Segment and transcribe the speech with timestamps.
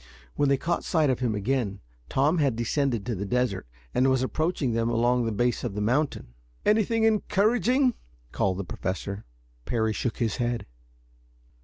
[0.35, 4.23] When they caught sight of him again Tom had descended to the desert, and was
[4.23, 6.33] approaching them along the base of the mountain.
[6.65, 7.93] "Anything encouraging?"
[8.31, 9.25] called the Professor.
[9.65, 10.65] Parry shook his head.